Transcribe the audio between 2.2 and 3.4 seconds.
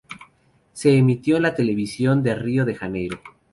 en Río de Janeiro.